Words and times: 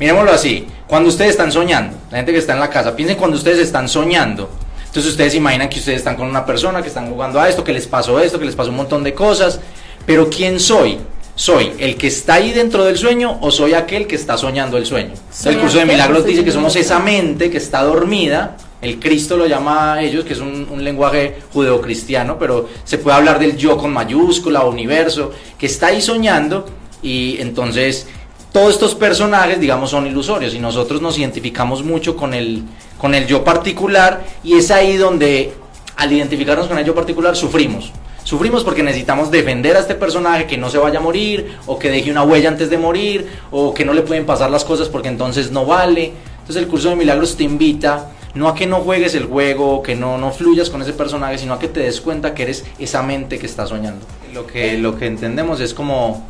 miremoslo 0.00 0.32
así, 0.32 0.66
cuando 0.86 1.10
ustedes 1.10 1.32
están 1.32 1.52
soñando, 1.52 1.96
la 2.10 2.16
gente 2.16 2.32
que 2.32 2.38
está 2.38 2.54
en 2.54 2.60
la 2.60 2.70
casa, 2.70 2.96
piensen 2.96 3.16
cuando 3.16 3.36
ustedes 3.36 3.58
están 3.58 3.88
soñando. 3.88 4.50
Entonces 4.86 5.12
ustedes 5.12 5.36
imaginan 5.36 5.68
que 5.68 5.78
ustedes 5.78 5.98
están 5.98 6.16
con 6.16 6.26
una 6.26 6.44
persona, 6.44 6.82
que 6.82 6.88
están 6.88 7.08
jugando 7.08 7.40
a 7.40 7.48
esto, 7.48 7.62
que 7.62 7.72
les 7.72 7.86
pasó 7.86 8.18
esto, 8.18 8.40
que 8.40 8.46
les 8.46 8.56
pasó 8.56 8.70
un 8.70 8.76
montón 8.76 9.04
de 9.04 9.14
cosas, 9.14 9.60
pero 10.04 10.28
¿quién 10.28 10.58
soy? 10.58 10.98
¿Soy 11.36 11.72
el 11.78 11.96
que 11.96 12.08
está 12.08 12.34
ahí 12.34 12.50
dentro 12.50 12.84
del 12.84 12.98
sueño 12.98 13.38
o 13.40 13.52
soy 13.52 13.74
aquel 13.74 14.08
que 14.08 14.16
está 14.16 14.36
soñando 14.36 14.76
el 14.76 14.86
sueño? 14.86 15.12
el 15.44 15.58
curso 15.58 15.78
de 15.78 15.84
milagros 15.84 16.24
dice 16.24 16.44
que 16.44 16.50
somos 16.50 16.74
esa 16.74 16.98
mente 16.98 17.50
que 17.50 17.58
está 17.58 17.82
dormida, 17.82 18.56
el 18.82 18.98
Cristo 18.98 19.36
lo 19.36 19.46
llama 19.46 19.94
a 19.94 20.02
ellos, 20.02 20.24
que 20.24 20.32
es 20.32 20.40
un, 20.40 20.66
un 20.70 20.82
lenguaje 20.82 21.36
judeocristiano, 21.52 22.38
pero 22.38 22.68
se 22.82 22.98
puede 22.98 23.16
hablar 23.16 23.38
del 23.38 23.56
yo 23.56 23.76
con 23.76 23.92
mayúscula, 23.92 24.64
universo, 24.64 25.32
que 25.56 25.66
está 25.66 25.88
ahí 25.88 26.02
soñando 26.02 26.66
y 27.02 27.40
entonces 27.40 28.08
todos 28.52 28.74
estos 28.74 28.94
personajes, 28.94 29.60
digamos, 29.60 29.90
son 29.90 30.06
ilusorios 30.06 30.54
y 30.54 30.58
nosotros 30.58 31.00
nos 31.00 31.18
identificamos 31.18 31.84
mucho 31.84 32.16
con 32.16 32.34
el, 32.34 32.64
con 32.98 33.14
el 33.14 33.26
yo 33.26 33.44
particular 33.44 34.24
y 34.42 34.54
es 34.54 34.70
ahí 34.70 34.96
donde 34.96 35.52
al 35.96 36.12
identificarnos 36.12 36.66
con 36.66 36.78
el 36.78 36.84
yo 36.84 36.94
particular 36.94 37.36
sufrimos. 37.36 37.92
Sufrimos 38.24 38.64
porque 38.64 38.82
necesitamos 38.82 39.30
defender 39.30 39.76
a 39.76 39.80
este 39.80 39.94
personaje 39.94 40.46
que 40.46 40.56
no 40.56 40.68
se 40.68 40.78
vaya 40.78 40.98
a 40.98 41.02
morir, 41.02 41.56
o 41.66 41.78
que 41.78 41.90
deje 41.90 42.10
una 42.10 42.22
huella 42.22 42.48
antes 42.48 42.70
de 42.70 42.78
morir, 42.78 43.28
o 43.50 43.72
que 43.72 43.84
no 43.84 43.92
le 43.92 44.02
pueden 44.02 44.26
pasar 44.26 44.50
las 44.50 44.64
cosas 44.64 44.88
porque 44.88 45.08
entonces 45.08 45.50
no 45.50 45.64
vale. 45.64 46.12
Entonces 46.40 46.56
el 46.56 46.68
curso 46.68 46.90
de 46.90 46.96
milagros 46.96 47.36
te 47.36 47.44
invita 47.44 48.10
no 48.34 48.48
a 48.48 48.54
que 48.54 48.66
no 48.66 48.80
juegues 48.80 49.14
el 49.14 49.24
juego, 49.24 49.82
que 49.82 49.96
no, 49.96 50.18
no 50.18 50.30
fluyas 50.30 50.70
con 50.70 50.82
ese 50.82 50.92
personaje, 50.92 51.38
sino 51.38 51.54
a 51.54 51.58
que 51.58 51.68
te 51.68 51.80
des 51.80 52.00
cuenta 52.00 52.34
que 52.34 52.44
eres 52.44 52.64
esa 52.78 53.02
mente 53.02 53.38
que 53.38 53.46
está 53.46 53.66
soñando. 53.66 54.06
Lo 54.32 54.46
que, 54.46 54.78
lo 54.78 54.96
que 54.96 55.06
entendemos 55.06 55.60
es 55.60 55.74
como, 55.74 56.28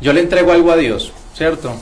yo 0.00 0.12
le 0.12 0.20
entrego 0.20 0.52
algo 0.52 0.72
a 0.72 0.76
Dios, 0.76 1.12
¿cierto? 1.38 1.76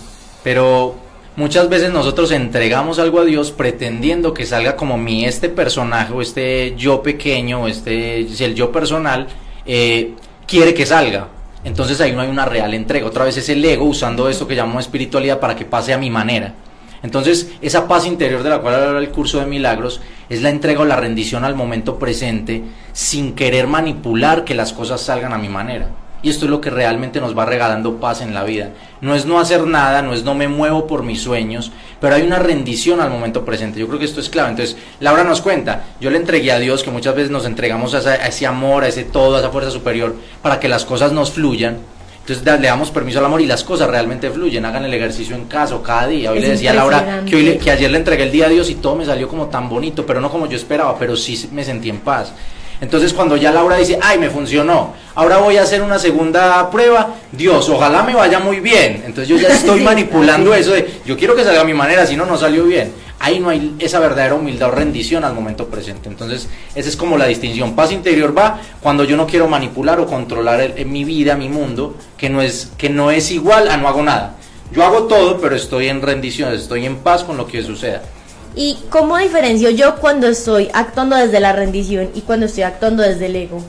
Pero 0.45 0.95
muchas 1.34 1.69
veces 1.69 1.91
nosotros 1.91 2.30
entregamos 2.30 2.98
algo 2.98 3.20
a 3.20 3.24
Dios 3.24 3.51
pretendiendo 3.51 4.34
que 4.34 4.45
salga 4.45 4.77
como 4.77 4.98
mi 4.98 5.25
este 5.25 5.48
personaje 5.48 6.12
o 6.12 6.20
este 6.20 6.77
yo 6.77 7.03
pequeño 7.03 7.62
o 7.62 7.67
este 7.67 8.20
el 8.20 8.55
yo 8.55 8.70
personal 8.70 9.27
eh, 9.64 10.14
quiere 10.47 10.75
que 10.75 10.84
salga. 10.84 11.28
Entonces 11.64 12.00
ahí 12.00 12.12
no 12.12 12.20
hay 12.20 12.28
una 12.28 12.45
real 12.45 12.75
entrega. 12.75 13.06
Otra 13.06 13.25
vez 13.25 13.39
es 13.39 13.48
el 13.48 13.64
ego 13.64 13.86
usando 13.86 14.28
esto 14.28 14.47
que 14.47 14.55
llamo 14.55 14.78
espiritualidad 14.78 15.41
para 15.41 15.56
que 15.56 15.64
pase 15.64 15.92
a 15.92 15.98
mi 15.98 16.11
manera. 16.11 16.55
Entonces, 17.02 17.50
esa 17.61 17.86
paz 17.86 18.06
interior 18.06 18.42
de 18.42 18.50
la 18.50 18.61
cual 18.61 18.75
habla 18.75 18.98
el 18.98 19.11
curso 19.11 19.39
de 19.39 19.47
milagros 19.47 20.00
es 20.28 20.42
la 20.42 20.50
entrega 20.50 20.80
o 20.80 20.84
la 20.84 20.97
rendición 20.97 21.45
al 21.45 21.55
momento 21.55 21.98
presente 21.98 22.62
sin 22.92 23.34
querer 23.34 23.67
manipular 23.67 24.45
que 24.45 24.55
las 24.55 24.73
cosas 24.73 25.02
salgan 25.02 25.33
a 25.33 25.39
mi 25.39 25.48
manera. 25.48 25.91
Y 26.22 26.31
esto 26.31 26.47
es 26.47 26.50
lo 26.50 26.61
que 26.61 26.70
realmente 26.70 27.20
nos 27.20 27.36
va 27.36 27.45
regalando 27.45 27.97
paz 27.97 28.20
en 28.20 28.34
la 28.34 28.42
vida. 28.45 28.70
No 29.00 29.14
es 29.14 29.27
no 29.27 29.39
hacer 29.39 29.67
nada, 29.67 30.03
no 30.03 30.12
es 30.12 30.25
no 30.25 30.34
me 30.34 30.48
muevo 30.48 30.86
por 30.86 31.03
mis 31.03 31.20
sueños, 31.20 31.70
pero 32.00 32.14
hay 32.14 32.23
una 32.23 32.39
rendición 32.39 33.00
al 33.00 33.11
momento 33.11 33.45
presente. 33.45 33.78
Yo 33.78 33.86
creo 33.86 33.98
que 33.98 34.06
esto 34.06 34.20
es 34.20 34.28
clave. 34.28 34.50
Entonces, 34.50 34.77
Laura 35.00 35.25
nos 35.25 35.41
cuenta, 35.41 35.84
yo 36.00 36.11
le 36.11 36.17
entregué 36.17 36.53
a 36.53 36.58
Dios, 36.58 36.83
que 36.83 36.91
muchas 36.91 37.14
veces 37.14 37.31
nos 37.31 37.47
entregamos 37.47 37.95
a, 37.95 38.17
ese 38.27 38.47
amor, 38.47 38.84
a 38.84 38.89
ese 38.89 39.05
todo, 39.05 39.36
a 39.36 39.41
esa 39.41 39.50
fuerza 39.50 39.70
superior, 39.70 40.17
para 40.42 40.58
que 40.58 40.69
las 40.69 40.84
cosas 40.84 41.12
nos 41.12 41.31
fluyan 41.33 41.78
entonces 42.28 42.61
le 42.61 42.67
damos 42.67 42.91
permiso 42.91 43.20
al 43.20 43.27
amor 43.27 43.41
y 43.41 43.47
las 43.47 43.62
cosas 43.62 43.89
realmente 43.89 44.28
fluyen. 44.30 44.64
Hagan 44.64 44.84
el 44.84 44.92
ejercicio 44.92 45.36
en 45.36 45.45
casa 45.45 45.77
o 45.77 45.83
cada 45.83 46.08
día. 46.08 46.33
Hoy 46.33 46.41
le 46.41 46.48
decía 46.48 46.73
a 46.73 46.75
Laura 46.75 47.23
que, 47.25 47.56
que 47.56 47.70
ayer 47.70 47.89
le 47.89 47.98
entregué 47.98 48.25
el 48.25 48.33
día 48.33 48.47
a 48.47 48.48
Dios 48.48 48.69
y 48.69 48.75
todo 48.75 48.97
me 48.97 49.05
salió 49.06 49.28
como 49.28 49.47
tan 49.47 49.69
bonito, 49.69 50.05
pero 50.05 50.20
no 50.20 50.28
como 50.28 50.48
yo 50.48 50.56
esperaba, 50.56 50.98
pero 50.98 51.14
sí 51.14 51.48
me 51.53 51.62
sentí 51.62 51.89
en 51.89 51.98
paz. 51.98 52.33
Entonces 52.80 53.12
cuando 53.12 53.36
ya 53.36 53.52
Laura 53.52 53.77
dice, 53.77 53.98
ay, 54.02 54.19
me 54.19 54.30
funcionó, 54.30 54.94
ahora 55.14 55.38
voy 55.38 55.56
a 55.56 55.62
hacer 55.62 55.82
una 55.82 55.98
segunda 55.98 56.70
prueba, 56.70 57.14
Dios, 57.33 57.68
ojalá 57.68 58.02
me 58.02 58.14
vaya 58.14 58.38
muy 58.38 58.60
bien. 58.60 59.02
Entonces 59.06 59.28
yo 59.28 59.36
ya 59.36 59.48
estoy 59.55 59.80
manipulando 59.80 60.55
eso 60.55 60.72
de, 60.72 61.00
yo 61.05 61.16
quiero 61.16 61.34
que 61.34 61.44
salga 61.44 61.62
a 61.62 61.64
mi 61.64 61.74
manera, 61.74 62.06
si 62.06 62.16
no, 62.16 62.27
no 62.27 62.36
salió 62.36 62.64
bien. 62.64 62.92
Ahí 63.18 63.41
no 63.41 63.48
hay 63.48 63.74
esa 63.78 63.98
verdadera 63.98 64.34
humildad 64.34 64.68
o 64.68 64.72
rendición 64.72 65.24
al 65.24 65.33
momento 65.33 65.68
presente. 65.68 66.08
Entonces 66.08 66.48
esa 66.74 66.88
es 66.88 66.96
como 66.96 67.16
la 67.16 67.27
distinción. 67.27 67.74
Paz 67.74 67.92
interior 67.92 68.36
va 68.36 68.60
cuando 68.83 69.05
yo 69.05 69.17
no 69.17 69.27
quiero 69.27 69.48
manipular 69.48 69.98
o 70.01 70.06
controlar 70.06 70.74
mi 70.84 71.05
vida, 71.05 71.34
mi 71.34 71.48
mundo, 71.48 71.96
que 72.18 72.28
no, 72.28 72.42
es, 72.42 72.72
que 72.77 72.90
no 72.90 73.11
es 73.11 73.30
igual 73.30 73.70
a 73.70 73.78
no 73.78 73.89
hago 73.89 74.02
nada. 74.02 74.36
Yo 74.72 74.84
hago 74.84 75.05
todo, 75.05 75.40
pero 75.40 75.56
estoy 75.56 75.89
en 75.89 76.02
rendición, 76.02 76.52
estoy 76.52 76.84
en 76.84 76.96
paz 76.96 77.24
con 77.24 77.36
lo 77.36 77.46
que 77.46 77.62
suceda. 77.62 78.02
¿Y 78.58 78.78
cómo 78.89 79.18
diferencio 79.18 79.68
yo 79.68 79.96
cuando 79.96 80.27
estoy 80.28 80.70
actuando 80.72 81.14
desde 81.14 81.40
la 81.40 81.52
rendición 81.52 82.11
y 82.14 82.22
cuando 82.22 82.46
estoy 82.46 82.62
actuando 82.62 83.02
desde 83.02 83.27
el 83.27 83.36
ego? 83.36 83.62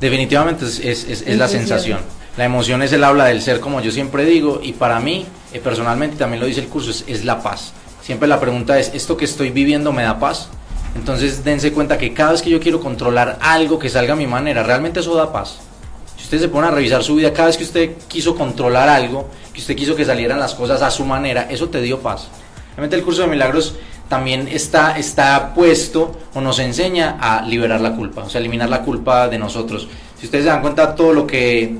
Definitivamente 0.00 0.64
es, 0.66 1.24
la 1.28 1.46
sensación. 1.46 2.00
La 2.36 2.44
emoción 2.44 2.82
es 2.82 2.92
el 2.92 3.04
habla 3.04 3.26
del 3.26 3.40
ser, 3.40 3.60
como 3.60 3.80
yo 3.80 3.92
siempre 3.92 4.24
digo, 4.24 4.58
y 4.60 4.72
para 4.72 4.98
mí, 4.98 5.24
eh, 5.52 5.60
personalmente, 5.60 6.16
también 6.16 6.40
lo 6.40 6.46
dice 6.46 6.60
el 6.60 6.66
curso, 6.66 6.90
es, 7.06 7.24
la 7.24 7.40
paz. 7.44 7.72
Siempre 8.02 8.26
la 8.26 8.40
pregunta 8.40 8.76
es, 8.80 8.90
¿esto 8.92 9.16
que 9.16 9.24
estoy 9.24 9.50
viviendo 9.50 9.92
me 9.92 10.02
da 10.02 10.18
paz? 10.18 10.48
Entonces 10.96 11.44
dense 11.44 11.72
cuenta 11.72 11.96
que 11.96 12.12
cada 12.12 12.32
vez 12.32 12.42
que 12.42 12.50
yo 12.50 12.58
quiero 12.58 12.80
controlar 12.80 13.38
algo 13.40 13.78
que 13.78 13.88
salga 13.88 14.14
a 14.14 14.16
mi 14.16 14.26
manera, 14.26 14.64
realmente 14.64 14.98
eso 14.98 15.14
da 15.14 15.32
paz. 15.32 15.58
Si 16.16 16.24
usted 16.24 16.40
se 16.40 16.48
pone 16.48 16.66
a 16.66 16.70
revisar 16.72 17.04
su 17.04 17.14
vida, 17.14 17.32
cada 17.32 17.46
vez 17.46 17.56
que 17.56 17.64
usted 17.64 17.92
quiso 18.08 18.34
controlar 18.34 18.88
algo, 18.88 19.28
que 19.52 19.60
usted 19.60 19.76
quiso 19.76 19.94
que 19.94 20.04
salieran 20.04 20.40
las 20.40 20.56
cosas 20.56 20.82
a 20.82 20.90
su 20.90 21.04
manera, 21.04 21.46
eso 21.48 21.68
te 21.68 21.80
dio 21.80 22.00
paz. 22.00 22.28
Realmente 22.78 22.96
el 22.96 23.02
curso 23.02 23.22
de 23.22 23.28
milagros 23.28 23.74
también 24.08 24.48
está, 24.48 24.98
está 24.98 25.54
puesto 25.54 26.16
o 26.34 26.40
nos 26.40 26.58
enseña 26.58 27.18
a 27.20 27.42
liberar 27.42 27.80
la 27.80 27.94
culpa, 27.94 28.24
o 28.24 28.30
sea, 28.30 28.40
eliminar 28.40 28.68
la 28.68 28.82
culpa 28.82 29.28
de 29.28 29.38
nosotros. 29.38 29.88
Si 30.18 30.26
ustedes 30.26 30.44
se 30.44 30.50
dan 30.50 30.62
cuenta, 30.62 30.94
todo 30.94 31.12
lo 31.12 31.26
que, 31.26 31.76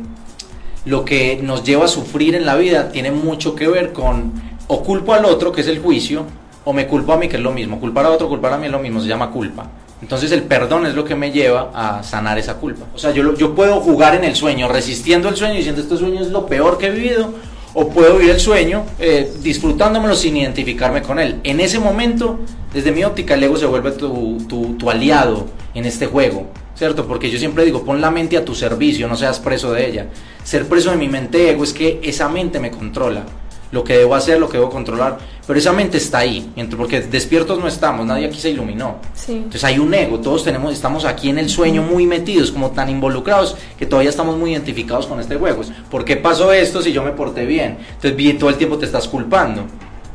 lo 0.84 1.04
que 1.04 1.40
nos 1.42 1.64
lleva 1.64 1.86
a 1.86 1.88
sufrir 1.88 2.34
en 2.34 2.46
la 2.46 2.56
vida 2.56 2.90
tiene 2.90 3.10
mucho 3.10 3.54
que 3.54 3.66
ver 3.68 3.92
con 3.92 4.32
o 4.68 4.82
culpo 4.82 5.14
al 5.14 5.24
otro, 5.24 5.50
que 5.50 5.62
es 5.62 5.68
el 5.68 5.78
juicio, 5.78 6.26
o 6.64 6.72
me 6.74 6.86
culpo 6.86 7.14
a 7.14 7.16
mí, 7.16 7.28
que 7.28 7.36
es 7.36 7.42
lo 7.42 7.52
mismo. 7.52 7.80
Culpar 7.80 8.04
a 8.04 8.10
otro, 8.10 8.28
culpar 8.28 8.52
a 8.52 8.58
mí 8.58 8.66
es 8.66 8.72
lo 8.72 8.78
mismo, 8.78 9.00
se 9.00 9.08
llama 9.08 9.30
culpa. 9.30 9.66
Entonces 10.02 10.30
el 10.30 10.42
perdón 10.42 10.86
es 10.86 10.94
lo 10.94 11.04
que 11.04 11.16
me 11.16 11.32
lleva 11.32 11.70
a 11.74 12.02
sanar 12.02 12.38
esa 12.38 12.54
culpa. 12.54 12.84
O 12.94 12.98
sea, 12.98 13.10
yo, 13.10 13.34
yo 13.34 13.54
puedo 13.54 13.80
jugar 13.80 14.14
en 14.14 14.24
el 14.24 14.36
sueño, 14.36 14.68
resistiendo 14.68 15.28
el 15.28 15.36
sueño, 15.36 15.54
diciendo 15.54 15.80
este 15.80 15.96
sueño 15.96 16.20
es 16.20 16.28
lo 16.28 16.46
peor 16.46 16.78
que 16.78 16.86
he 16.86 16.90
vivido, 16.90 17.32
o 17.80 17.88
puedo 17.90 18.18
vivir 18.18 18.32
el 18.32 18.40
sueño 18.40 18.84
eh, 18.98 19.30
disfrutándomelo 19.40 20.16
sin 20.16 20.36
identificarme 20.36 21.00
con 21.00 21.20
él. 21.20 21.36
En 21.44 21.60
ese 21.60 21.78
momento, 21.78 22.40
desde 22.74 22.90
mi 22.90 23.04
óptica, 23.04 23.34
el 23.34 23.44
ego 23.44 23.56
se 23.56 23.66
vuelve 23.66 23.92
tu, 23.92 24.38
tu, 24.48 24.74
tu 24.76 24.90
aliado 24.90 25.46
en 25.74 25.84
este 25.84 26.06
juego. 26.06 26.48
¿cierto? 26.74 27.06
Porque 27.06 27.30
yo 27.30 27.38
siempre 27.38 27.64
digo, 27.64 27.84
pon 27.84 28.00
la 28.00 28.10
mente 28.10 28.36
a 28.36 28.44
tu 28.44 28.54
servicio, 28.54 29.06
no 29.08 29.16
seas 29.16 29.38
preso 29.38 29.72
de 29.72 29.88
ella. 29.88 30.06
Ser 30.42 30.66
preso 30.68 30.90
de 30.90 30.96
mi 30.96 31.08
mente 31.08 31.50
ego 31.50 31.62
es 31.62 31.72
que 31.72 32.00
esa 32.02 32.28
mente 32.28 32.58
me 32.58 32.70
controla 32.70 33.24
lo 33.70 33.84
que 33.84 33.98
debo 33.98 34.14
hacer, 34.14 34.38
lo 34.38 34.48
que 34.48 34.56
debo 34.56 34.70
controlar, 34.70 35.18
pero 35.46 35.58
esa 35.58 35.72
mente 35.72 35.98
está 35.98 36.18
ahí, 36.18 36.50
porque 36.76 37.00
despiertos 37.00 37.58
no 37.58 37.68
estamos, 37.68 38.06
nadie 38.06 38.26
aquí 38.26 38.38
se 38.38 38.50
iluminó. 38.50 38.96
Entonces 39.26 39.64
hay 39.64 39.78
un 39.78 39.92
ego, 39.92 40.20
todos 40.20 40.44
tenemos, 40.44 40.72
estamos 40.72 41.04
aquí 41.04 41.28
en 41.28 41.38
el 41.38 41.48
sueño 41.48 41.82
muy 41.82 42.06
metidos, 42.06 42.50
como 42.50 42.70
tan 42.70 42.88
involucrados, 42.88 43.56
que 43.78 43.86
todavía 43.86 44.10
estamos 44.10 44.36
muy 44.36 44.52
identificados 44.52 45.06
con 45.06 45.20
este 45.20 45.36
juego. 45.36 45.62
¿Por 45.90 46.04
qué 46.04 46.16
pasó 46.16 46.52
esto 46.52 46.82
si 46.82 46.92
yo 46.92 47.02
me 47.02 47.12
porté 47.12 47.46
bien? 47.46 47.78
Entonces 47.88 48.16
bien, 48.16 48.38
todo 48.38 48.50
el 48.50 48.56
tiempo 48.56 48.78
te 48.78 48.86
estás 48.86 49.08
culpando. 49.08 49.64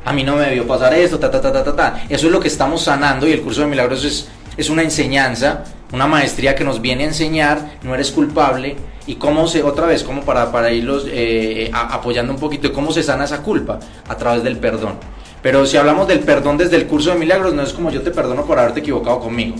A 0.05 0.11
mí 0.13 0.23
no 0.23 0.35
me 0.35 0.47
debió 0.47 0.67
pasar 0.67 0.93
esto, 0.93 1.17
ta, 1.17 1.31
ta, 1.31 1.39
ta, 1.39 1.51
ta, 1.51 1.63
ta, 1.63 1.75
ta. 1.75 2.03
Eso 2.09 2.27
es 2.27 2.31
lo 2.31 2.39
que 2.39 2.49
estamos 2.49 2.81
sanando 2.81 3.27
y 3.27 3.31
el 3.31 3.41
curso 3.41 3.61
de 3.61 3.67
milagros 3.67 4.03
es, 4.03 4.27
es 4.57 4.69
una 4.69 4.81
enseñanza, 4.81 5.63
una 5.93 6.07
maestría 6.07 6.55
que 6.55 6.63
nos 6.63 6.81
viene 6.81 7.03
a 7.03 7.07
enseñar, 7.07 7.77
no 7.83 7.93
eres 7.93 8.11
culpable, 8.11 8.75
y 9.05 9.15
cómo 9.15 9.47
se, 9.47 9.61
otra 9.61 9.85
vez, 9.85 10.03
como 10.03 10.23
para, 10.23 10.51
para 10.51 10.71
irlos 10.71 11.05
eh, 11.07 11.69
apoyando 11.71 12.33
un 12.33 12.39
poquito, 12.39 12.73
cómo 12.73 12.91
se 12.91 13.03
sana 13.03 13.25
esa 13.25 13.43
culpa 13.43 13.79
a 14.07 14.17
través 14.17 14.43
del 14.43 14.57
perdón. 14.57 14.95
Pero 15.43 15.65
si 15.67 15.77
hablamos 15.77 16.07
del 16.07 16.21
perdón 16.21 16.57
desde 16.57 16.77
el 16.77 16.87
curso 16.87 17.11
de 17.11 17.19
milagros, 17.19 17.53
no 17.53 17.61
es 17.61 17.73
como 17.73 17.91
yo 17.91 18.01
te 18.01 18.09
perdono 18.09 18.43
por 18.45 18.57
haberte 18.57 18.79
equivocado 18.79 19.19
conmigo. 19.19 19.55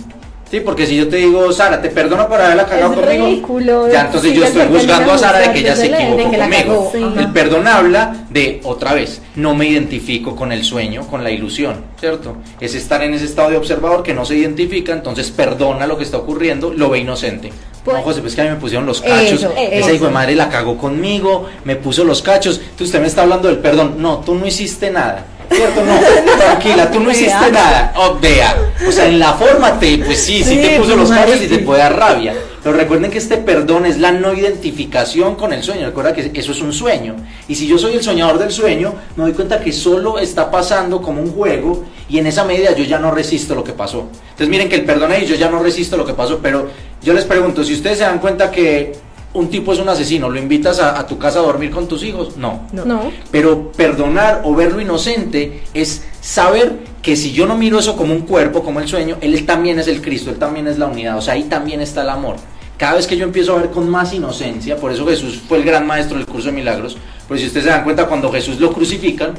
Sí, 0.50 0.60
porque 0.60 0.86
si 0.86 0.96
yo 0.96 1.08
te 1.08 1.16
digo, 1.16 1.52
Sara, 1.52 1.80
te 1.80 1.88
perdono 1.88 2.28
por 2.28 2.40
haberla 2.40 2.66
cagado 2.66 2.94
conmigo, 2.94 3.88
ya 3.90 4.02
entonces 4.02 4.34
yo 4.34 4.44
estoy 4.44 4.66
juzgando 4.68 5.12
a 5.12 5.18
Sara 5.18 5.38
de 5.40 5.52
que 5.52 5.60
ella 5.60 5.74
se 5.74 5.86
equivocó 5.86 6.30
conmigo. 6.38 6.92
El 7.18 7.32
perdón 7.32 7.66
habla 7.66 8.26
de, 8.30 8.60
otra 8.64 8.94
vez, 8.94 9.20
no 9.34 9.54
me 9.54 9.66
identifico 9.66 10.36
con 10.36 10.52
el 10.52 10.62
sueño, 10.64 11.06
con 11.08 11.24
la 11.24 11.30
ilusión, 11.30 11.84
¿cierto? 11.98 12.36
Es 12.60 12.74
estar 12.74 13.02
en 13.02 13.14
ese 13.14 13.24
estado 13.24 13.50
de 13.50 13.56
observador 13.56 14.02
que 14.02 14.14
no 14.14 14.24
se 14.24 14.36
identifica, 14.36 14.92
entonces 14.92 15.30
perdona 15.30 15.86
lo 15.86 15.96
que 15.96 16.04
está 16.04 16.18
ocurriendo, 16.18 16.72
lo 16.72 16.90
ve 16.90 16.98
inocente. 16.98 17.50
Pues, 17.84 17.98
no, 17.98 18.02
José, 18.02 18.22
pues 18.22 18.34
que 18.34 18.40
a 18.40 18.44
mí 18.44 18.50
me 18.50 18.56
pusieron 18.56 18.86
los 18.86 19.02
cachos. 19.02 19.46
Esa 19.56 19.92
hijo 19.92 20.06
de 20.06 20.10
madre 20.10 20.34
la 20.34 20.48
cagó 20.48 20.78
conmigo, 20.78 21.48
me 21.64 21.76
puso 21.76 22.02
los 22.02 22.22
cachos. 22.22 22.58
Entonces 22.58 22.86
usted 22.86 23.00
me 23.00 23.08
está 23.08 23.22
hablando 23.22 23.48
del 23.48 23.58
perdón. 23.58 23.96
No, 23.98 24.20
tú 24.20 24.34
no 24.34 24.46
hiciste 24.46 24.90
nada. 24.90 25.26
¿Cierto? 25.50 25.84
No, 25.84 26.36
tranquila, 26.36 26.90
tú 26.90 27.00
no 27.00 27.10
hiciste 27.10 27.50
nada. 27.50 27.92
Oh, 27.96 28.18
vea. 28.20 28.56
O 28.86 28.92
sea, 28.92 29.06
en 29.06 29.18
la 29.18 29.34
forma 29.34 29.78
te, 29.78 29.98
pues 29.98 30.20
sí, 30.20 30.42
sí, 30.42 30.56
te 30.56 30.78
puso 30.78 30.96
los 30.96 31.10
cachos 31.10 31.42
y 31.42 31.46
te 31.46 31.58
puede 31.58 31.80
dar 31.80 31.96
rabia. 31.96 32.34
Pero 32.62 32.76
recuerden 32.76 33.10
que 33.10 33.18
este 33.18 33.36
perdón 33.36 33.84
es 33.84 33.98
la 33.98 34.10
no 34.10 34.32
identificación 34.32 35.34
con 35.34 35.52
el 35.52 35.62
sueño. 35.62 35.86
Recuerda 35.86 36.14
que 36.14 36.30
eso 36.34 36.52
es 36.52 36.62
un 36.62 36.72
sueño. 36.72 37.14
Y 37.46 37.54
si 37.56 37.66
yo 37.66 37.76
soy 37.76 37.94
el 37.94 38.02
soñador 38.02 38.38
del 38.38 38.50
sueño, 38.50 38.94
me 39.16 39.24
doy 39.24 39.34
cuenta 39.34 39.60
que 39.60 39.70
solo 39.70 40.18
está 40.18 40.50
pasando 40.50 41.02
como 41.02 41.20
un 41.20 41.30
juego 41.30 41.84
y 42.08 42.18
en 42.18 42.26
esa 42.26 42.44
medida 42.44 42.74
yo 42.74 42.84
ya 42.84 42.98
no 42.98 43.10
resisto 43.10 43.54
lo 43.54 43.64
que 43.64 43.72
pasó. 43.72 44.08
Entonces 44.30 44.48
miren 44.48 44.70
que 44.70 44.76
el 44.76 44.84
perdón 44.84 45.12
ahí 45.12 45.26
yo 45.26 45.34
ya 45.34 45.50
no 45.50 45.62
resisto 45.62 45.98
lo 45.98 46.06
que 46.06 46.14
pasó, 46.14 46.38
pero 46.42 46.68
yo 47.02 47.12
les 47.12 47.24
pregunto, 47.24 47.64
si 47.64 47.74
ustedes 47.74 47.98
se 47.98 48.04
dan 48.04 48.18
cuenta 48.18 48.50
que 48.50 48.94
un 49.34 49.48
tipo 49.50 49.72
es 49.72 49.80
un 49.80 49.88
asesino, 49.88 50.30
¿lo 50.30 50.38
invitas 50.38 50.78
a, 50.78 51.04
tu 51.06 51.18
casa 51.18 51.40
a 51.40 51.42
dormir 51.42 51.70
con 51.70 51.88
tus 51.88 52.04
hijos? 52.04 52.36
No. 52.36 52.68
no. 52.72 53.12
Pero 53.30 53.72
perdonar 53.72 54.42
o 54.44 54.54
verlo 54.54 54.80
inocente 54.80 55.64
es 55.74 56.04
saber 56.20 56.78
que 57.02 57.16
si 57.16 57.32
yo 57.32 57.44
no 57.44 57.56
miro 57.56 57.78
eso 57.78 57.96
como 57.96 58.14
un 58.14 58.22
cuerpo, 58.22 58.62
como 58.62 58.80
el 58.80 58.88
sueño, 58.88 59.18
él 59.20 59.44
también 59.44 59.78
es 59.78 59.88
el 59.88 60.00
Cristo, 60.00 60.30
él 60.30 60.38
también 60.38 60.68
es 60.68 60.78
la 60.78 60.86
unidad, 60.86 61.18
o 61.18 61.20
sea, 61.20 61.34
ahí 61.34 61.44
también 61.44 61.80
está 61.80 62.02
el 62.02 62.10
amor. 62.10 62.36
Cada 62.78 62.94
vez 62.94 63.06
que 63.06 63.16
yo 63.16 63.24
empiezo 63.24 63.54
a 63.54 63.60
ver 63.60 63.70
con 63.70 63.88
más 63.90 64.14
inocencia, 64.14 64.76
por 64.76 64.92
eso 64.92 65.06
Jesús 65.06 65.42
fue 65.48 65.58
el 65.58 65.64
gran 65.64 65.86
maestro 65.86 66.16
del 66.16 66.26
curso 66.26 66.48
de 66.48 66.54
milagros, 66.54 66.96
pero 67.28 67.38
si 67.38 67.46
ustedes 67.46 67.66
se 67.66 67.70
dan 67.70 67.84
cuenta, 67.84 68.06
cuando 68.06 68.30
Jesús 68.30 68.60
lo 68.60 68.72
crucifican, 68.72 69.34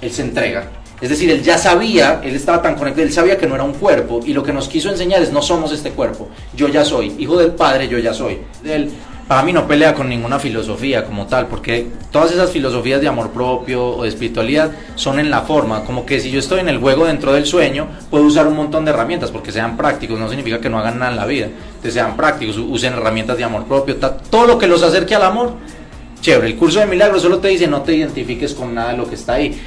él 0.00 0.10
se 0.10 0.22
entrega. 0.22 0.70
Es 1.00 1.10
decir, 1.10 1.30
él 1.30 1.42
ya 1.42 1.58
sabía, 1.58 2.20
él 2.24 2.34
estaba 2.34 2.62
tan 2.62 2.74
conectado, 2.74 3.06
él 3.06 3.12
sabía 3.12 3.36
que 3.36 3.46
no 3.46 3.54
era 3.54 3.64
un 3.64 3.74
cuerpo 3.74 4.20
y 4.24 4.32
lo 4.32 4.42
que 4.42 4.52
nos 4.52 4.66
quiso 4.66 4.88
enseñar 4.88 5.20
es 5.20 5.30
no 5.30 5.42
somos 5.42 5.72
este 5.72 5.90
cuerpo, 5.90 6.28
yo 6.54 6.68
ya 6.68 6.84
soy, 6.84 7.14
hijo 7.18 7.36
del 7.36 7.50
Padre, 7.50 7.86
yo 7.88 7.98
ya 7.98 8.14
soy. 8.14 8.38
Para 9.28 9.42
mí 9.42 9.52
no 9.52 9.66
pelea 9.66 9.92
con 9.92 10.08
ninguna 10.08 10.38
filosofía 10.38 11.04
como 11.04 11.26
tal, 11.26 11.48
porque 11.48 11.88
todas 12.12 12.30
esas 12.30 12.48
filosofías 12.50 13.00
de 13.00 13.08
amor 13.08 13.30
propio 13.30 13.84
o 13.84 14.04
de 14.04 14.08
espiritualidad 14.08 14.70
son 14.94 15.18
en 15.18 15.30
la 15.30 15.42
forma, 15.42 15.84
como 15.84 16.06
que 16.06 16.20
si 16.20 16.30
yo 16.30 16.38
estoy 16.38 16.60
en 16.60 16.68
el 16.68 16.78
juego 16.78 17.06
dentro 17.06 17.32
del 17.32 17.44
sueño, 17.44 17.88
puedo 18.08 18.24
usar 18.24 18.46
un 18.46 18.54
montón 18.54 18.84
de 18.84 18.92
herramientas 18.92 19.32
porque 19.32 19.50
sean 19.50 19.76
prácticos, 19.76 20.18
no 20.18 20.28
significa 20.28 20.60
que 20.60 20.70
no 20.70 20.78
hagan 20.78 21.00
nada 21.00 21.10
en 21.10 21.16
la 21.16 21.26
vida, 21.26 21.48
que 21.82 21.90
sean 21.90 22.16
prácticos, 22.16 22.56
usen 22.56 22.92
herramientas 22.92 23.36
de 23.36 23.42
amor 23.42 23.64
propio, 23.64 23.96
todo 23.96 24.46
lo 24.46 24.58
que 24.58 24.68
los 24.68 24.84
acerque 24.84 25.16
al 25.16 25.22
amor. 25.24 25.54
Chévere, 26.20 26.46
el 26.46 26.56
curso 26.56 26.78
de 26.78 26.86
milagros 26.86 27.22
solo 27.22 27.38
te 27.38 27.48
dice 27.48 27.66
no 27.66 27.82
te 27.82 27.94
identifiques 27.94 28.54
con 28.54 28.74
nada 28.74 28.92
de 28.92 28.96
lo 28.96 29.08
que 29.08 29.16
está 29.16 29.34
ahí 29.34 29.60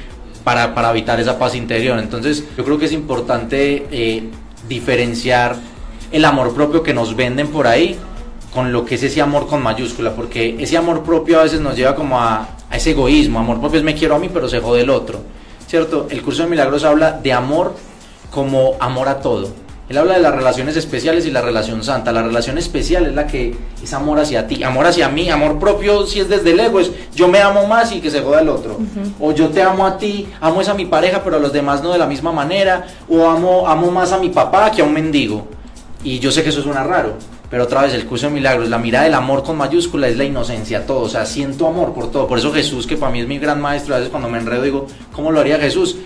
para, 0.44 0.74
para 0.74 0.90
evitar 0.90 1.20
esa 1.20 1.38
paz 1.38 1.54
interior. 1.54 1.98
Entonces 1.98 2.44
yo 2.56 2.64
creo 2.64 2.78
que 2.78 2.86
es 2.86 2.92
importante 2.92 3.86
eh, 3.90 4.30
diferenciar 4.68 5.56
el 6.12 6.24
amor 6.24 6.54
propio 6.54 6.82
que 6.82 6.94
nos 6.94 7.14
venden 7.14 7.48
por 7.48 7.66
ahí 7.66 7.98
con 8.52 8.72
lo 8.72 8.84
que 8.84 8.96
es 8.96 9.02
ese 9.02 9.20
amor 9.20 9.46
con 9.46 9.62
mayúscula, 9.62 10.14
porque 10.14 10.56
ese 10.58 10.76
amor 10.76 11.04
propio 11.04 11.38
a 11.38 11.44
veces 11.44 11.60
nos 11.60 11.76
lleva 11.76 11.94
como 11.94 12.20
a, 12.20 12.48
a 12.68 12.76
ese 12.76 12.90
egoísmo, 12.90 13.38
amor 13.38 13.60
propio 13.60 13.78
es 13.78 13.84
me 13.84 13.94
quiero 13.94 14.16
a 14.16 14.18
mí 14.18 14.28
pero 14.32 14.48
se 14.48 14.58
jode 14.60 14.82
el 14.82 14.90
otro, 14.90 15.20
¿cierto? 15.68 16.08
El 16.10 16.22
curso 16.22 16.42
de 16.42 16.48
milagros 16.48 16.82
habla 16.84 17.12
de 17.12 17.32
amor 17.32 17.76
como 18.30 18.74
amor 18.80 19.08
a 19.08 19.20
todo, 19.20 19.50
él 19.90 19.98
habla 19.98 20.14
de 20.14 20.20
las 20.20 20.32
relaciones 20.32 20.76
especiales 20.76 21.26
y 21.26 21.32
la 21.32 21.42
relación 21.42 21.82
santa. 21.82 22.12
La 22.12 22.22
relación 22.22 22.56
especial 22.58 23.06
es 23.06 23.14
la 23.16 23.26
que 23.26 23.56
es 23.82 23.92
amor 23.92 24.20
hacia 24.20 24.46
ti, 24.46 24.62
amor 24.62 24.86
hacia 24.86 25.08
mí, 25.08 25.28
amor 25.30 25.58
propio 25.58 26.06
si 26.06 26.20
es 26.20 26.28
desde 26.28 26.52
el 26.52 26.60
ego, 26.60 26.78
es 26.78 26.92
yo 27.12 27.26
me 27.26 27.40
amo 27.40 27.66
más 27.66 27.90
y 27.90 28.00
que 28.00 28.08
se 28.08 28.20
joda 28.20 28.40
el 28.40 28.50
otro. 28.50 28.78
O 29.18 29.32
yo 29.32 29.48
te 29.48 29.64
amo 29.64 29.84
a 29.84 29.98
ti, 29.98 30.28
amo 30.40 30.60
es 30.60 30.68
a 30.68 30.74
mi 30.74 30.86
pareja, 30.86 31.24
pero 31.24 31.38
a 31.38 31.40
los 31.40 31.52
demás 31.52 31.82
no 31.82 31.90
de 31.90 31.98
la 31.98 32.06
misma 32.06 32.30
manera. 32.30 32.86
O 33.08 33.28
amo, 33.28 33.66
amo 33.66 33.90
más 33.90 34.12
a 34.12 34.18
mi 34.18 34.28
papá 34.28 34.70
que 34.70 34.80
a 34.80 34.84
un 34.84 34.92
mendigo. 34.92 35.48
Y 36.04 36.20
yo 36.20 36.30
sé 36.30 36.44
que 36.44 36.50
eso 36.50 36.62
suena 36.62 36.84
raro, 36.84 37.14
pero 37.50 37.64
otra 37.64 37.82
vez 37.82 37.92
el 37.92 38.06
curso 38.06 38.28
de 38.28 38.32
milagros, 38.32 38.68
la 38.68 38.78
mirada 38.78 39.06
del 39.06 39.14
amor 39.14 39.42
con 39.42 39.56
mayúscula 39.56 40.06
es 40.06 40.16
la 40.16 40.22
inocencia, 40.22 40.86
todo, 40.86 41.00
o 41.00 41.08
sea, 41.08 41.26
siento 41.26 41.66
amor 41.66 41.94
por 41.94 42.12
todo. 42.12 42.28
Por 42.28 42.38
eso 42.38 42.52
Jesús, 42.52 42.86
que 42.86 42.96
para 42.96 43.10
mí 43.10 43.22
es 43.22 43.26
mi 43.26 43.40
gran 43.40 43.60
maestro, 43.60 43.96
a 43.96 43.98
veces 43.98 44.12
cuando 44.12 44.28
me 44.28 44.38
enredo 44.38 44.62
digo, 44.62 44.86
¿cómo 45.12 45.32
lo 45.32 45.40
haría 45.40 45.58
Jesús? 45.58 45.96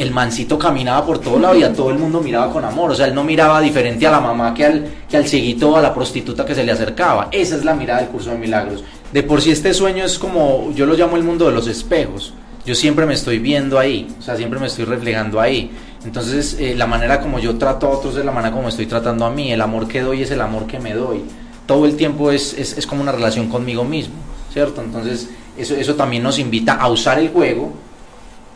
El 0.00 0.12
mancito 0.12 0.58
caminaba 0.58 1.04
por 1.04 1.18
todo 1.18 1.38
lado 1.38 1.54
y 1.54 1.62
a 1.62 1.74
todo 1.74 1.90
el 1.90 1.98
mundo 1.98 2.22
miraba 2.22 2.50
con 2.50 2.64
amor. 2.64 2.90
O 2.90 2.94
sea, 2.94 3.06
él 3.06 3.14
no 3.14 3.22
miraba 3.22 3.60
diferente 3.60 4.06
a 4.06 4.10
la 4.10 4.20
mamá 4.20 4.54
que 4.54 4.64
al, 4.64 4.86
que 5.06 5.18
al 5.18 5.28
cieguito 5.28 5.70
o 5.70 5.76
a 5.76 5.82
la 5.82 5.92
prostituta 5.92 6.46
que 6.46 6.54
se 6.54 6.64
le 6.64 6.72
acercaba. 6.72 7.28
Esa 7.30 7.56
es 7.56 7.66
la 7.66 7.74
mirada 7.74 8.00
del 8.00 8.08
curso 8.08 8.30
de 8.30 8.38
milagros. 8.38 8.82
De 9.12 9.22
por 9.22 9.42
sí 9.42 9.50
este 9.50 9.74
sueño 9.74 10.02
es 10.02 10.18
como, 10.18 10.72
yo 10.74 10.86
lo 10.86 10.94
llamo 10.94 11.18
el 11.18 11.22
mundo 11.22 11.44
de 11.44 11.52
los 11.52 11.66
espejos. 11.66 12.32
Yo 12.64 12.74
siempre 12.74 13.04
me 13.04 13.12
estoy 13.12 13.38
viendo 13.40 13.78
ahí, 13.78 14.08
o 14.18 14.22
sea, 14.22 14.36
siempre 14.36 14.58
me 14.58 14.68
estoy 14.68 14.86
reflejando 14.86 15.38
ahí. 15.38 15.70
Entonces, 16.02 16.56
eh, 16.58 16.74
la 16.74 16.86
manera 16.86 17.20
como 17.20 17.38
yo 17.38 17.58
trato 17.58 17.86
a 17.86 17.90
otros 17.90 18.16
es 18.16 18.24
la 18.24 18.32
manera 18.32 18.54
como 18.54 18.70
estoy 18.70 18.86
tratando 18.86 19.26
a 19.26 19.30
mí. 19.30 19.52
El 19.52 19.60
amor 19.60 19.86
que 19.86 20.00
doy 20.00 20.22
es 20.22 20.30
el 20.30 20.40
amor 20.40 20.66
que 20.66 20.78
me 20.78 20.94
doy. 20.94 21.22
Todo 21.66 21.84
el 21.84 21.96
tiempo 21.96 22.30
es, 22.30 22.54
es, 22.54 22.78
es 22.78 22.86
como 22.86 23.02
una 23.02 23.12
relación 23.12 23.50
conmigo 23.50 23.84
mismo, 23.84 24.14
¿cierto? 24.50 24.80
Entonces, 24.80 25.28
eso, 25.58 25.74
eso 25.74 25.94
también 25.94 26.22
nos 26.22 26.38
invita 26.38 26.74
a 26.74 26.88
usar 26.88 27.18
el 27.18 27.28
juego 27.28 27.74